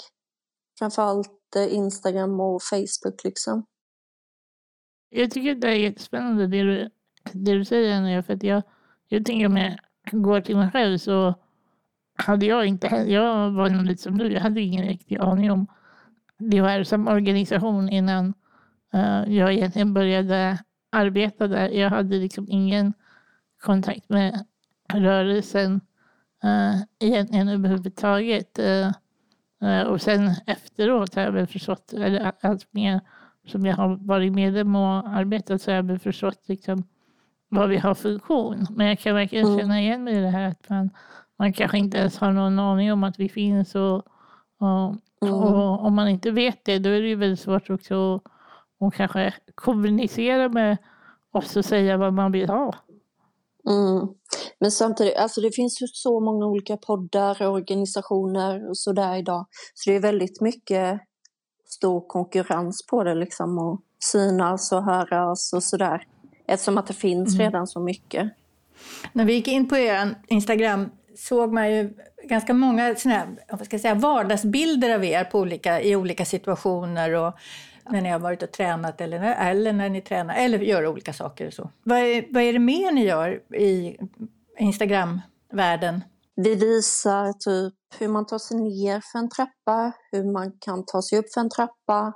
Framförallt 0.80 1.56
eh, 1.56 1.74
Instagram 1.74 2.40
och 2.40 2.62
Facebook 2.64 3.24
liksom. 3.24 3.66
Jag 5.10 5.32
tycker 5.32 5.56
det 5.56 5.68
är 5.68 5.76
jättespännande 5.76 6.48
det 6.48 6.64
du, 6.64 6.90
det 7.32 7.54
du 7.54 7.66
säger 7.66 8.02
nu. 8.02 8.24
För 8.24 8.34
att 8.34 8.44
jag, 8.44 8.64
jag 9.08 9.26
tänker 9.26 9.46
om 9.46 9.58
jag 9.58 9.80
går 10.12 10.42
till 10.42 10.58
mig 10.58 10.72
själv 10.72 10.98
så 10.98 11.34
hade 12.14 12.46
jag 12.46 12.66
inte 12.66 12.88
jag 12.88 13.52
var 13.52 13.70
nog 13.70 13.86
lite 13.86 14.04
som 14.04 14.18
du, 14.18 14.32
jag 14.32 14.42
hade 14.42 14.62
ingen 14.62 14.86
riktig 14.86 15.18
aning 15.18 15.52
om 15.52 15.68
DHR 16.38 16.84
som 16.84 17.08
organisation 17.08 17.90
innan 17.90 18.34
jag 19.28 19.54
egentligen 19.54 19.94
började 19.94 20.58
arbeta 20.92 21.48
där. 21.48 21.70
Jag 21.70 21.90
hade 21.90 22.16
liksom 22.16 22.46
ingen 22.50 22.94
kontakt 23.62 24.10
med 24.10 24.46
rörelsen 24.94 25.82
uh, 26.44 26.82
egentligen 27.00 27.50
överhuvudtaget. 27.50 28.60
Eh, 28.60 28.88
eh, 29.62 29.82
och 29.88 30.02
sen 30.02 30.32
efteråt 30.46 31.16
har 31.16 31.22
jag 31.22 31.32
väl 31.32 31.48
förstått, 31.48 31.94
eller 31.94 32.32
allt 32.42 32.68
mer 32.72 33.02
som 33.48 33.66
jag 33.66 33.76
har 33.76 33.96
varit 33.96 34.34
medlem 34.34 34.76
och 34.76 35.10
arbetat 35.10 35.62
så 35.62 35.72
har 35.72 35.76
jag 35.76 35.84
väl 35.84 36.00
förstått 36.00 36.44
liksom 36.46 36.84
vad 37.50 37.70
vi 37.70 37.78
har 37.78 37.94
för 37.94 38.10
funktion. 38.10 38.68
Men 38.70 38.88
jag 38.88 39.00
kan 39.00 39.16
verkligen 39.16 39.48
Mm. 39.48 39.60
känna 39.60 39.82
igen 39.82 40.04
mig 40.04 40.18
i 40.18 40.22
det 40.22 40.30
här 40.30 40.48
att 40.48 40.70
man, 40.70 40.90
man 41.38 41.54
kanske 41.54 41.78
inte 41.78 41.98
ens 41.98 42.18
har 42.18 42.32
någon 42.32 42.60
aning 42.60 42.94
om 42.94 43.04
att 43.04 43.20
vi 43.20 43.30
finns 43.30 43.76
och, 43.76 43.96
och, 44.60 44.96
Mm. 45.22 45.34
och 45.34 45.86
om 45.86 45.96
man 45.96 46.08
inte 46.08 46.32
vet 46.32 46.66
det 46.66 46.80
då 46.80 46.90
är 46.90 47.02
det 47.02 47.08
ju 47.08 47.16
väldigt 47.16 47.40
svårt 47.40 47.70
också 47.70 48.16
att, 48.16 48.24
att 48.80 48.94
kanske 48.94 49.34
kommunicera 49.56 50.50
med 50.50 50.78
oss 51.32 51.58
och 51.58 51.66
säga 51.66 51.98
vad 51.98 52.14
man 52.14 52.32
vill 52.32 52.50
ha. 52.50 52.74
Mm. 53.70 54.08
Men 54.60 54.72
samtidigt, 54.72 55.18
alltså 55.18 55.42
det 55.42 55.52
finns 55.52 55.82
ju 55.82 55.88
så 55.88 56.20
många 56.20 56.46
olika 56.46 56.78
poddar 56.78 57.42
och 57.42 57.54
organisationer 57.54 58.70
och 58.70 58.78
sådär 58.78 59.16
idag. 59.18 59.46
Så 59.74 59.90
det 59.90 59.96
är 59.96 60.00
väldigt 60.00 60.42
mycket 60.42 61.00
stor 61.66 62.08
konkurrens 62.08 62.86
på 62.86 63.04
det 63.04 63.16
liksom 63.16 63.58
och 63.58 63.82
synas 64.00 64.72
och 64.72 64.84
höras 64.84 65.54
och 65.54 65.64
sådär. 65.64 66.04
Eftersom 66.48 66.78
att 66.78 66.88
det 66.88 66.94
finns 66.94 67.40
redan 67.40 67.68
så 67.68 67.80
mycket. 67.80 68.32
När 69.14 69.26
vi 69.26 69.34
gick 69.34 69.48
in 69.48 69.70
på 69.70 69.78
er 69.78 70.16
Instagram 70.28 70.90
såg 71.18 71.54
man 71.54 71.72
ju 71.72 71.94
ganska 72.24 72.54
många 72.54 72.96
såna 72.96 73.16
här, 73.16 73.28
vad 73.50 73.66
ska 73.66 73.74
jag 73.74 73.82
säga, 73.82 73.96
vardagsbilder 73.96 74.96
av 74.96 75.04
er 75.04 75.24
på 75.24 75.40
olika, 75.40 75.82
i 75.82 75.96
olika 75.96 76.26
situationer 76.26 77.14
och 77.14 77.34
när 77.92 78.02
ni 78.02 78.10
har 78.10 78.20
varit 78.20 78.44
och 78.44 78.52
tränat 78.52 79.02
eller 79.02 79.20
när, 79.20 79.52
eller 79.52 79.74
när 79.74 79.90
ni 79.90 80.02
tränar 80.02 80.36
eller 80.36 80.60
gör 80.60 80.88
olika 80.88 81.14
saker 81.14 81.48
och 81.48 81.54
så. 81.54 81.70
Vad 81.84 81.98
är, 81.98 82.34
vad 82.34 82.44
är 82.44 82.54
det 82.54 82.60
mer 82.60 82.92
ni 82.92 83.06
gör 83.06 83.54
i 83.56 83.98
Instagram-världen? 84.60 86.04
Vi 86.36 86.56
visar 86.56 87.34
typ 87.34 87.74
hur 88.00 88.08
man 88.08 88.26
tar 88.26 88.38
sig 88.38 88.58
ner 88.58 89.02
för 89.12 89.20
en 89.20 89.30
trappa, 89.30 89.92
hur 90.12 90.32
man 90.32 90.52
kan 90.60 90.86
ta 90.86 91.02
sig 91.02 91.20
upp 91.20 91.34
för 91.34 91.42
en 91.42 91.50
trappa, 91.50 92.14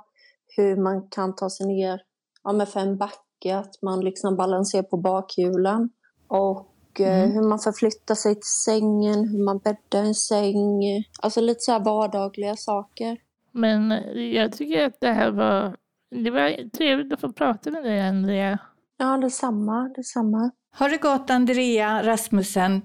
hur 0.56 0.76
man 0.76 1.08
kan 1.08 1.34
ta 1.34 1.50
sig 1.50 1.66
ner 1.66 2.00
ja, 2.44 2.52
men 2.52 2.66
för 2.66 2.80
en 2.80 2.96
backe, 2.96 3.56
att 3.56 3.82
man 3.82 4.00
liksom 4.00 4.36
balanserar 4.36 4.82
på 4.82 4.96
bakhjulen. 4.96 5.90
Och 6.28 7.00
eh, 7.00 7.30
hur 7.30 7.48
man 7.48 7.58
förflyttar 7.58 8.14
sig 8.14 8.34
till 8.34 8.52
sängen, 8.64 9.28
hur 9.28 9.44
man 9.44 9.58
bäddar 9.58 10.04
en 10.04 10.14
säng. 10.14 10.82
Alltså 11.20 11.40
lite 11.40 11.60
så 11.60 11.72
här 11.72 11.80
vardagliga 11.80 12.56
saker. 12.56 13.18
Men 13.54 13.90
jag 14.32 14.52
tycker 14.52 14.86
att 14.86 15.00
det 15.00 15.12
här 15.12 15.30
var, 15.30 15.76
det 16.24 16.30
var 16.30 16.70
trevligt 16.70 17.12
att 17.12 17.20
få 17.20 17.32
prata 17.32 17.70
med 17.70 17.84
dig 17.84 18.00
Andrea. 18.00 18.58
Ja, 18.96 19.16
detsamma, 19.16 19.92
detsamma. 19.96 20.50
Har 20.70 20.88
det 20.88 20.96
gått 21.02 21.30
Andrea 21.30 22.02
Rasmussen? 22.02 22.82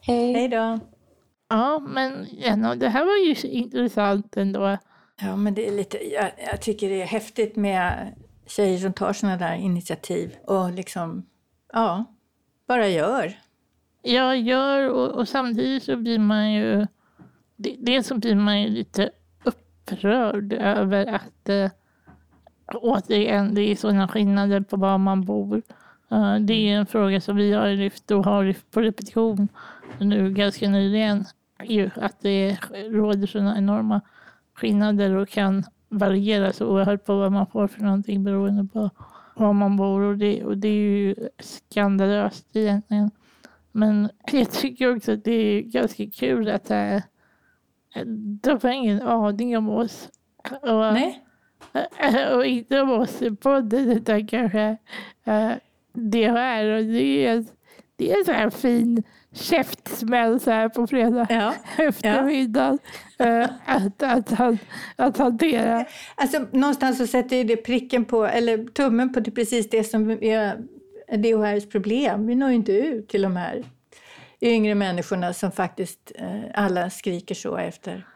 Hej. 0.00 0.32
Hej 0.32 0.48
då! 0.48 0.78
Ja, 1.48 1.78
men 1.78 2.26
ja, 2.38 2.74
det 2.74 2.88
här 2.88 3.04
var 3.04 3.16
ju 3.26 3.50
intressant 3.50 4.36
ändå. 4.36 4.78
Ja, 5.20 5.36
men 5.36 5.54
det 5.54 5.68
är 5.68 5.72
lite, 5.72 5.98
jag, 6.12 6.30
jag 6.50 6.60
tycker 6.62 6.88
det 6.88 7.02
är 7.02 7.06
häftigt 7.06 7.56
med 7.56 8.14
tjejer 8.46 8.78
som 8.78 8.92
tar 8.92 9.12
sådana 9.12 9.36
där 9.36 9.54
initiativ 9.54 10.36
och 10.46 10.72
liksom, 10.72 11.26
ja, 11.72 12.04
bara 12.68 12.88
gör. 12.88 13.38
Jag 14.02 14.38
gör 14.40 14.90
och, 14.90 15.10
och 15.10 15.28
samtidigt 15.28 15.82
så 15.82 15.96
blir 15.96 16.18
man 16.18 16.52
ju, 16.52 16.86
det- 17.56 17.76
dels 17.78 18.06
så 18.06 18.14
blir 18.18 18.34
man 18.34 18.62
ju 18.62 18.68
lite 18.68 19.10
upprörd 19.92 20.52
över 20.52 21.06
att 21.06 21.48
eh, 21.48 21.70
återigen 22.74 23.54
det 23.54 23.60
är 23.60 23.76
sådana 23.76 24.08
skillnader 24.08 24.60
på 24.60 24.76
var 24.76 24.98
man 24.98 25.24
bor. 25.24 25.62
Eh, 26.10 26.36
det 26.36 26.54
är 26.54 26.76
en 26.76 26.86
fråga 26.86 27.20
som 27.20 27.36
vi 27.36 27.52
har 27.52 27.68
lyft 27.68 28.10
och 28.10 28.24
har 28.24 28.44
lyft 28.44 28.70
på 28.70 28.80
repetition 28.80 29.48
nu 29.98 30.30
ganska 30.30 30.68
nyligen. 30.68 31.24
Ju, 31.64 31.90
att 31.96 32.20
det 32.20 32.58
råder 32.72 33.26
sådana 33.26 33.58
enorma 33.58 34.00
skillnader 34.54 35.16
och 35.16 35.28
kan 35.28 35.64
variera 35.88 36.52
så 36.52 36.66
oerhört 36.66 37.04
på 37.04 37.16
vad 37.16 37.32
man 37.32 37.46
får 37.46 37.68
för 37.68 37.82
någonting 37.82 38.24
beroende 38.24 38.68
på 38.72 38.90
var 39.34 39.52
man 39.52 39.76
bor. 39.76 40.00
Och 40.00 40.18
det, 40.18 40.44
och 40.44 40.58
det 40.58 40.68
är 40.68 40.72
ju 40.72 41.14
skandalöst 41.38 42.56
egentligen. 42.56 43.10
Men 43.72 44.08
jag 44.32 44.50
tycker 44.50 44.96
också 44.96 45.12
att 45.12 45.24
det 45.24 45.32
är 45.32 45.62
ganska 45.62 46.06
kul 46.06 46.48
att 46.48 46.70
äh, 46.70 46.98
de 48.42 48.58
har 48.62 48.70
ingen 48.70 49.02
aning 49.02 49.56
om 49.56 49.68
oss. 49.68 50.08
Och, 50.62 50.92
Nej? 50.92 51.22
och 52.34 52.46
inte 52.46 52.80
om 52.80 52.90
oss 52.90 53.22
i 53.22 53.30
podden 53.30 53.90
utan 53.90 54.26
kanske 54.26 54.76
äh, 55.24 55.50
DHR. 55.92 56.64
Och 56.70 56.84
det 56.84 57.26
är, 57.26 57.44
det 57.96 58.12
är 58.12 58.18
en 58.18 58.24
sån 58.24 58.34
här 58.34 58.50
fin 58.50 59.02
käftsmäll 59.32 60.40
så 60.40 60.50
här 60.50 60.68
på 60.68 60.86
fredag 60.86 61.26
Ja. 61.30 61.54
eftermiddag. 61.84 62.78
äh, 63.18 63.48
att, 63.66 64.02
att, 64.02 64.40
att, 64.40 64.54
att 64.96 65.18
hantera. 65.18 65.84
Alltså, 66.14 66.46
någonstans 66.50 66.98
så 66.98 67.06
sätter 67.06 67.44
det 67.44 67.56
pricken 67.56 68.04
på, 68.04 68.26
eller 68.26 68.64
tummen 68.64 69.12
på 69.12 69.20
det 69.20 69.30
precis 69.30 69.70
det 69.70 69.84
som 69.84 70.10
är 70.10 70.56
DHRs 71.16 71.68
problem. 71.68 72.26
Vi 72.26 72.34
når 72.34 72.48
ju 72.48 72.54
inte 72.54 72.72
ut 72.72 73.08
till 73.08 73.22
de 73.22 73.36
här 73.36 73.64
yngre 74.40 74.74
människorna 74.74 75.32
som 75.32 75.52
faktiskt 75.52 76.12
eh, 76.14 76.42
alla 76.54 76.90
skriker 76.90 77.34
så 77.34 77.56
efter. 77.56 78.06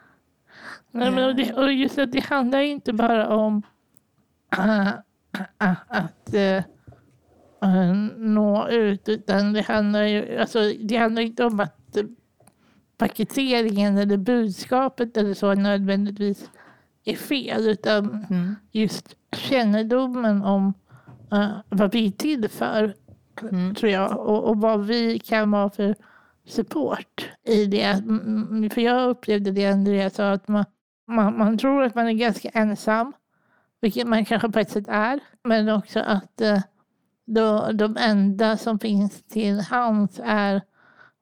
Nej, 0.90 1.10
men 1.10 1.24
och, 1.24 1.36
det, 1.36 1.52
och 1.52 1.72
just 1.72 1.98
att 1.98 2.12
det 2.12 2.24
handlar 2.24 2.60
inte 2.60 2.92
bara 2.92 3.28
om 3.28 3.62
äh, 4.58 4.88
äh, 5.58 5.74
att, 5.88 6.34
äh, 6.34 6.62
nå 8.16 8.68
ut. 8.68 9.08
Utan 9.08 9.52
det 9.52 9.62
handlar 9.62 10.02
ju 10.02 10.38
alltså, 10.38 10.72
det 10.80 10.96
handlar 10.96 11.22
inte 11.22 11.44
om 11.44 11.60
att 11.60 11.96
paketeringen 12.98 13.98
eller 13.98 14.16
budskapet 14.16 15.16
eller 15.16 15.34
så 15.34 15.54
nödvändigtvis 15.54 16.50
är 17.04 17.16
fel. 17.16 17.68
Utan 17.68 18.26
mm. 18.30 18.56
just 18.70 19.16
kännedomen 19.36 20.42
om 20.42 20.74
vad 21.68 21.92
vi 21.92 22.06
är 22.06 22.10
till 22.10 22.48
för, 22.48 22.94
mm. 23.42 23.75
tror 23.75 23.92
jag. 23.92 24.18
Och, 24.18 24.44
och, 24.44 24.61
vad 24.61 24.87
vi 24.87 25.18
kan 25.18 25.50
vara 25.50 25.70
för 25.70 25.94
support 26.47 27.28
i 27.47 27.66
det. 27.66 27.82
Mm, 27.82 28.70
för 28.70 28.80
jag 28.80 29.11
upplevde 29.11 29.50
det 29.50 29.66
Andreas 29.66 30.14
sa, 30.14 30.30
att 30.30 30.49
man, 30.49 30.64
man, 31.06 31.38
man, 31.38 31.59
tror 31.59 31.82
att 31.82 31.94
man 31.94 32.09
är 32.09 32.12
ganska 32.12 32.49
ensam. 32.49 33.12
Vilket 33.80 34.06
man 34.06 34.25
kanske 34.25 34.49
på 34.49 34.59
ett 34.59 34.70
sätt 34.70 34.88
är. 34.88 35.20
Men 35.44 35.68
också 35.68 36.00
att 36.00 36.40
eh, 36.40 36.59
då, 37.26 37.73
de 37.73 37.97
enda 37.97 38.56
som 38.56 38.78
finns 38.78 39.23
till 39.23 39.61
hands 39.61 40.20
är 40.25 40.62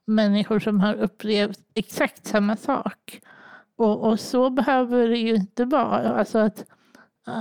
människor 0.07 0.59
som 0.59 0.81
har 0.81 0.95
upplevt 0.95 1.61
exakt 1.75 2.27
samma 2.27 2.57
sak. 2.57 3.21
Och, 3.77 4.01
och 4.01 4.21
så 4.21 4.51
behöver 4.51 5.09
det 5.09 5.19
ju 5.19 5.35
inte 5.35 5.65
vara. 5.65 6.19
Alltså 6.19 6.39
att, 6.39 6.65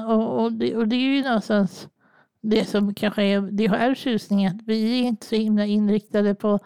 och, 0.07 0.43
och, 0.43 0.53
det, 0.53 0.75
och 0.75 0.87
det 0.87 0.95
är 0.95 1.15
ju 1.15 1.23
någonstans 1.23 1.87
det 2.49 2.65
som 2.65 2.93
kanske 2.93 3.23
är 3.23 3.41
DHRs 3.41 3.99
tjusning, 3.99 4.45
att 4.45 4.61
vi 4.65 4.99
är 4.99 5.03
inte 5.03 5.25
så 5.25 5.35
himla 5.35 5.65
inriktade 5.65 6.35
på, 6.35 6.59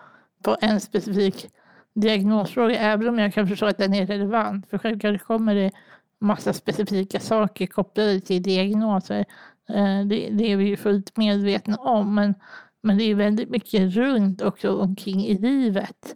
på 0.44 0.58
en 0.62 0.82
specifik 0.82 1.48
diagnosfråga, 1.94 2.80
även 2.80 3.10
om 3.10 3.20
jag 3.20 3.34
kan 3.34 3.48
förstå 3.48 3.66
att 3.66 3.78
den 3.78 3.94
är 3.94 4.06
relevant. 4.06 4.70
För 4.70 4.78
självklart 4.78 5.24
kommer 5.24 5.56
det 5.56 5.72
massa 6.20 6.54
specifika 6.54 7.20
saker 7.20 7.68
kopplade 7.68 8.20
till 8.20 8.44
diagnoser. 8.44 9.26
Eh, 9.70 10.06
det, 10.06 10.30
det 10.32 10.52
är 10.52 10.58
vi 10.58 10.66
ju 10.66 10.78
fullt 10.78 11.18
medvetna 11.18 11.78
om. 11.78 12.16
Men, 12.16 12.36
men 12.82 12.98
det 12.98 13.04
är 13.04 13.16
väldigt 13.16 13.50
mycket 13.50 13.96
runt 13.96 14.42
också 14.42 14.78
omkring 14.78 15.26
i 15.26 15.38
livet 15.38 16.16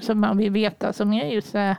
som 0.00 0.20
man 0.20 0.36
vill 0.36 0.52
veta, 0.52 0.92
som 0.92 1.12
är 1.12 1.26
just 1.26 1.50
så 1.50 1.58
här, 1.58 1.76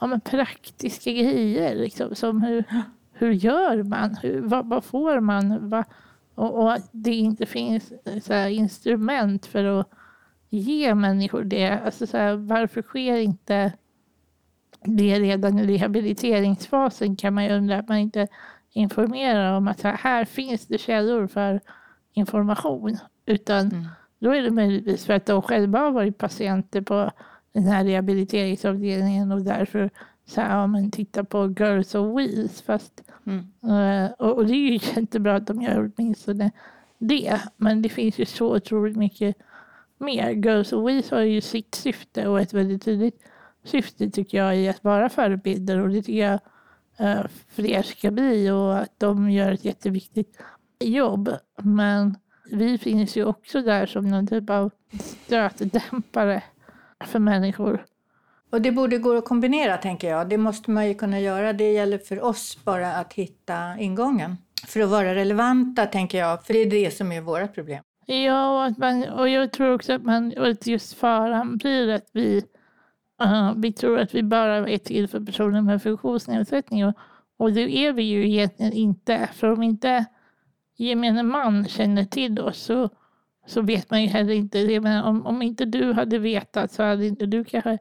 ja, 0.00 0.06
men 0.06 0.20
praktiska 0.20 1.10
grejer. 1.10 1.74
Liksom, 1.74 2.14
som 2.14 2.42
hur, 2.42 2.64
hur 3.12 3.32
gör 3.32 3.82
man? 3.82 4.16
Hur, 4.22 4.40
vad, 4.40 4.66
vad 4.66 4.84
får 4.84 5.20
man? 5.20 5.70
Vad, 5.70 5.84
och, 6.38 6.62
och, 6.62 6.72
att 6.72 6.88
det 6.92 7.14
inte 7.14 7.46
finns 7.46 7.92
så 8.22 8.48
instrument 8.48 9.46
för 9.46 9.64
att 9.64 9.90
ge 10.50 10.94
människor 10.94 11.44
det. 11.44 11.68
Alltså, 11.68 12.06
så 12.06 12.16
här, 12.16 12.36
varför 12.36 12.82
sker 12.82 13.16
inte 13.16 13.72
det 14.84 15.20
redan 15.20 15.58
i 15.58 15.66
rehabiliteringsfasen 15.66 17.16
kan 17.16 17.34
man 17.34 17.44
ju 17.44 17.50
undra. 17.50 17.78
Att 17.78 17.88
man 17.88 17.98
inte 17.98 18.28
informerar 18.72 19.56
om 19.56 19.68
att 19.68 19.82
här, 19.82 19.92
här 19.92 20.24
finns 20.24 20.66
det 20.66 20.78
källor 20.78 21.26
för 21.26 21.60
information. 22.12 22.98
Utan 23.26 23.60
mm. 23.60 23.86
då 24.18 24.34
är 24.34 24.42
det 24.42 24.50
möjligtvis 24.50 25.04
för 25.04 25.14
att 25.14 25.26
de 25.26 25.42
själva 25.42 25.78
har 25.78 25.90
varit 25.90 26.18
patienter 26.18 26.80
på 26.80 27.10
den 27.52 27.64
här 27.64 27.84
rehabiliteringsavdelningen 27.84 29.32
och 29.32 29.42
därför 29.42 29.90
så 30.26 30.40
här, 30.40 30.56
ja, 30.56 30.66
men 30.66 30.90
titta 30.90 31.24
på 31.24 31.54
Girls 31.58 31.94
of 31.94 32.18
Wheels. 32.18 32.62
Fast, 32.62 33.07
mm. 33.28 34.04
Eh, 34.04 34.10
och, 34.10 34.36
och, 34.36 34.46
det 34.46 34.52
är 34.52 34.70
ju 34.70 34.72
jättebra 34.96 35.36
att 35.36 35.46
de 35.46 35.62
gör 35.62 35.92
åtminstone 35.96 36.50
det. 36.98 37.40
Men 37.56 37.82
det 37.82 37.88
finns 37.88 38.18
ju 38.18 38.24
så 38.24 38.56
otroligt 38.56 38.96
mycket 38.96 39.36
mer. 39.98 40.30
Girls 40.30 40.72
of 40.72 40.88
Weeze 40.88 41.14
har 41.14 41.22
ju 41.22 41.40
sitt 41.40 41.74
syfte 41.74 42.28
och 42.28 42.40
ett 42.40 42.54
väldigt 42.54 42.84
tydligt 42.84 43.20
syfte 43.64 44.10
tycker 44.10 44.38
jag 44.38 44.56
i 44.56 44.68
att 44.68 44.84
vara 44.84 45.08
förebilder 45.08 45.80
och 45.80 45.88
det 45.88 46.02
tycker 46.02 46.26
jag 46.26 46.40
eh, 46.98 47.26
fler 47.48 47.82
ska 47.82 48.10
bli 48.10 48.50
och 48.50 48.78
att 48.78 48.92
de 48.98 49.30
gör 49.30 49.52
ett 49.52 49.64
jätteviktigt 49.64 50.40
jobb. 50.80 51.30
Men 51.62 52.16
vi 52.50 52.78
finns 52.78 53.16
ju 53.16 53.24
också 53.24 53.62
där 53.62 53.86
som 53.86 54.08
någon 54.08 54.26
typ 54.26 54.50
av 54.50 54.70
stötdämpare 55.00 56.42
för 57.04 57.18
människor. 57.18 57.84
Och 58.50 58.62
det 58.62 58.72
borde 58.72 58.98
gå 58.98 59.16
att 59.16 59.24
kombinera 59.24 59.76
tänker 59.76 60.10
jag. 60.10 60.28
Det 60.28 60.38
måste 60.38 60.70
man 60.70 60.88
ju 60.88 60.94
kunna 60.94 61.20
göra. 61.20 61.52
Det 61.52 61.72
gäller 61.72 61.98
för 61.98 62.24
oss 62.24 62.58
bara 62.64 62.92
att 62.92 63.12
hitta 63.12 63.78
ingången. 63.78 64.36
För 64.66 64.80
att 64.80 64.88
vara 64.88 65.14
relevanta 65.14 65.86
tänker 65.86 66.18
jag, 66.18 66.44
för 66.46 66.54
det 66.54 66.62
är 66.62 66.70
det 66.70 66.96
som 66.96 67.12
är 67.12 67.20
vårt 67.20 67.54
problem. 67.54 67.82
Ja, 68.06 68.50
och, 68.50 68.64
att 68.64 68.78
man, 68.78 69.08
och 69.08 69.28
jag 69.28 69.52
tror 69.52 69.74
också 69.74 69.92
att 69.92 70.02
man, 70.02 70.32
och 70.38 70.66
just 70.66 70.94
faran 70.94 71.56
blir 71.56 71.88
att 71.88 72.08
vi, 72.12 72.42
uh, 73.22 73.52
vi 73.56 73.72
tror 73.72 73.98
att 73.98 74.14
vi 74.14 74.22
bara 74.22 74.68
är 74.68 74.78
till 74.78 75.08
för 75.08 75.20
personer 75.20 75.62
med 75.62 75.82
funktionsnedsättning. 75.82 76.86
Och, 76.86 76.94
och 77.36 77.52
det 77.52 77.86
är 77.86 77.92
vi 77.92 78.02
ju 78.02 78.28
egentligen 78.28 78.72
inte. 78.72 79.28
För 79.32 79.52
om 79.52 79.62
inte 79.62 80.04
gemene 80.76 81.22
man 81.22 81.68
känner 81.68 82.04
till 82.04 82.40
oss 82.40 82.58
så, 82.58 82.88
så 83.46 83.62
vet 83.62 83.90
man 83.90 84.02
ju 84.02 84.08
heller 84.08 84.32
inte. 84.32 84.80
Men 84.80 85.04
om, 85.04 85.26
om 85.26 85.42
inte 85.42 85.64
du 85.64 85.92
hade 85.92 86.18
vetat 86.18 86.72
så 86.72 86.82
hade 86.82 87.06
inte 87.06 87.26
du 87.26 87.44
kanske 87.44 87.78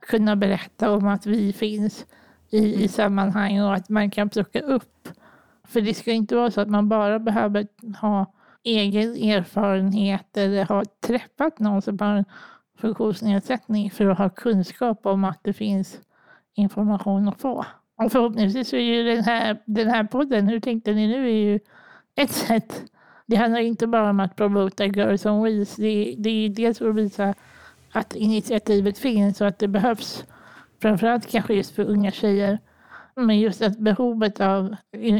kunnat 0.00 0.38
berätta 0.38 0.90
om 0.92 1.06
att 1.06 1.26
vi 1.26 1.52
finns 1.52 2.06
i, 2.50 2.84
i 2.84 2.88
sammanhang 2.88 3.60
och 3.62 3.74
att 3.74 3.88
man 3.88 4.10
kan 4.10 4.28
plocka 4.28 4.60
upp. 4.60 5.08
För 5.64 5.80
det 5.80 5.94
ska 5.94 6.12
inte 6.12 6.36
vara 6.36 6.50
så 6.50 6.60
att 6.60 6.70
man 6.70 6.88
bara 6.88 7.18
behöver 7.18 7.66
ha 8.00 8.32
egen 8.62 9.16
erfarenhet 9.16 10.36
eller 10.36 10.64
ha 10.64 10.84
träffat 11.00 11.58
någon 11.58 11.82
som 11.82 11.98
har 11.98 12.14
en 12.14 12.24
funktionsnedsättning 12.78 13.90
för 13.90 14.06
att 14.06 14.18
ha 14.18 14.30
kunskap 14.30 15.06
om 15.06 15.24
att 15.24 15.38
det 15.42 15.52
finns 15.52 16.00
information 16.54 17.28
att 17.28 17.40
få. 17.40 17.66
Och 17.96 18.12
förhoppningsvis 18.12 18.72
är 18.72 18.78
ju 18.78 19.14
den 19.14 19.24
här, 19.24 19.62
den 19.66 19.88
här 19.88 20.04
podden, 20.04 20.48
Hur 20.48 20.60
tänkte 20.60 20.92
ni 20.92 21.06
nu, 21.06 21.26
är 21.26 21.52
ju 21.52 21.60
ett 22.16 22.30
sätt. 22.30 22.82
Det 23.26 23.36
handlar 23.36 23.60
inte 23.60 23.86
bara 23.86 24.10
om 24.10 24.20
att 24.20 24.36
promota 24.36 24.86
Girls 24.86 25.26
on 25.26 25.42
Wheels. 25.42 25.76
Det, 25.76 26.14
det 26.18 26.30
är 26.30 26.48
dels 26.48 26.78
för 26.78 26.88
att 26.90 26.96
visa 26.96 27.34
att 27.92 28.14
initiativet 28.14 28.98
finns 28.98 29.40
och 29.40 29.46
att 29.46 29.58
det 29.58 29.68
behövs. 29.68 30.24
Framförallt 30.82 31.30
kanske 31.30 31.54
just 31.54 31.74
för 31.74 31.84
unga 31.84 32.10
tjejer. 32.10 32.58
Men 33.14 33.38
just 33.38 33.62
att 33.62 33.78
behovet 33.78 34.40
av 34.40 34.76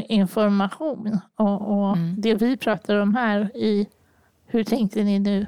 information 0.07 1.19
och, 1.35 1.61
och 1.61 1.97
mm. 1.97 2.15
det 2.21 2.35
vi 2.35 2.57
pratar 2.57 2.95
om 2.95 3.15
här 3.15 3.57
i 3.57 3.87
Hur 4.45 4.63
tänkte 4.63 5.03
ni 5.03 5.19
nu? 5.19 5.45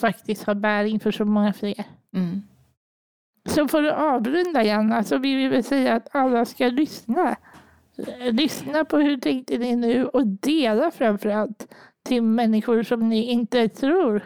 faktiskt 0.00 0.44
har 0.44 0.54
bäring 0.54 1.00
för 1.00 1.10
så 1.10 1.24
många 1.24 1.52
fler. 1.52 1.84
Mm. 2.14 2.42
Så 3.48 3.68
för 3.68 3.84
att 3.84 3.98
avrunda 3.98 4.64
Janna 4.64 5.04
så 5.04 5.18
vill 5.18 5.36
vi 5.36 5.48
väl 5.48 5.64
säga 5.64 5.94
att 5.94 6.08
alla 6.12 6.44
ska 6.44 6.66
lyssna 6.66 7.36
lyssna 8.30 8.84
på 8.84 8.96
hur 8.96 9.16
tänkte 9.16 9.58
ni 9.58 9.76
nu 9.76 10.06
och 10.06 10.26
dela 10.26 10.90
framförallt 10.90 11.74
till 12.02 12.22
människor 12.22 12.82
som 12.82 13.08
ni 13.08 13.22
inte 13.22 13.68
tror. 13.68 14.22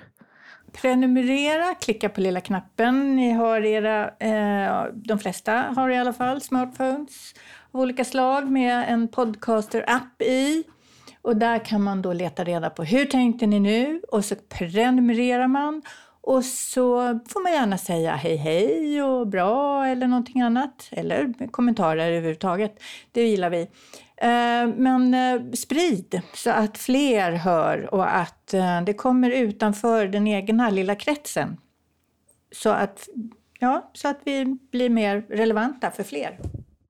Prenumerera, 0.81 1.75
klicka 1.75 2.09
på 2.09 2.21
lilla 2.21 2.41
knappen. 2.41 3.17
Ni 3.17 3.31
har 3.31 3.61
era, 3.61 4.11
eh, 4.21 4.85
de 4.95 5.19
flesta 5.19 5.53
har 5.53 5.91
i 5.91 5.97
alla 5.97 6.13
fall 6.13 6.41
smartphones 6.41 7.35
av 7.73 7.81
olika 7.81 8.05
slag 8.05 8.51
med 8.51 8.85
en 8.89 9.09
podcaster-app 9.09 10.23
i. 10.23 10.65
Och 11.23 11.37
där 11.37 11.59
kan 11.59 11.83
man 11.83 12.03
då 12.03 12.13
leta 12.13 12.45
reda 12.45 12.71
på 12.71 12.85
hur 12.85 13.05
tänkte 13.05 13.47
ni 13.47 13.61
nu? 13.61 14.03
Och 14.09 14.25
så 14.25 14.35
prenumererar 14.35 15.49
man 15.49 15.83
och 16.27 16.45
så 16.45 17.21
får 17.29 17.43
man 17.43 17.53
gärna 17.53 17.79
säga 17.79 18.17
hej 18.17 18.37
hej 18.37 19.03
och 19.03 19.27
bra 19.27 19.87
eller 19.87 20.07
någonting 20.07 20.43
annat. 20.43 20.89
Eller 20.91 21.49
kommentarer 21.51 22.11
överhuvudtaget. 22.11 22.83
Det 23.13 23.29
gillar 23.29 23.51
vi. 23.51 23.61
Eh, 24.17 24.67
men 24.77 25.15
eh, 25.15 25.53
sprid 25.53 26.21
så 26.35 26.51
att 26.51 26.79
fler 26.79 27.33
hör 27.33 27.95
och 27.95 28.17
att 28.17 28.55
eh, 28.55 28.81
det 28.81 28.95
kommer 28.95 29.31
utanför 29.31 30.07
den 30.07 30.27
egna 30.27 30.71
lilla 30.71 30.95
kretsen. 30.95 31.57
Så 32.53 32.71
att, 32.71 33.09
ja, 33.59 33.91
så 33.93 34.09
att 34.09 34.21
vi 34.25 34.59
blir 34.71 34.91
mer 34.91 35.27
relevanta 35.29 35.91
för 35.91 36.03
fler. 36.03 36.39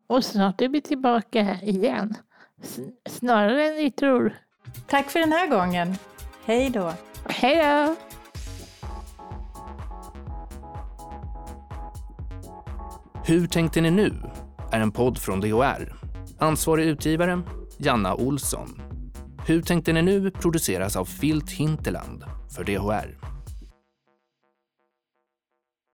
Och 0.07 0.25
snart 0.25 0.61
är 0.61 0.69
vi 0.69 0.81
tillbaka 0.81 1.59
igen. 1.63 2.15
Snarare 3.09 3.69
än 3.69 3.77
ni 3.77 3.91
tror. 3.91 4.35
Tack 4.87 5.11
för 5.11 5.21
den 5.21 5.33
här 5.33 5.47
gången. 5.47 5.95
Hej 6.45 6.71
då. 6.71 6.93
Hej 7.29 7.57
då. 7.57 7.97
Hur 13.27 13.47
tänkte 13.47 13.81
ni 13.81 13.91
nu? 13.91 14.13
är 14.73 14.81
en 14.81 14.91
podd 14.91 15.19
från 15.19 15.41
DHR. 15.41 15.93
Ansvarig 16.39 16.87
utgivare, 16.87 17.43
Janna 17.79 18.15
Olsson. 18.15 18.83
Hur 19.47 19.63
tänkte 19.63 19.93
ni 19.93 20.03
nu 20.03 20.31
produceras 20.31 20.97
av 20.97 21.05
Filt 21.05 21.51
Hinterland 21.51 22.25
för 22.51 22.65
DHR. 22.65 23.24